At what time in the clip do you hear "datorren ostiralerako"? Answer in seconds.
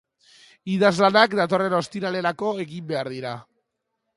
1.41-2.51